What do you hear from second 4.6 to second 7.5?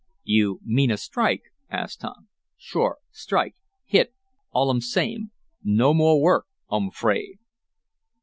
um same. No more work um 'fraid!"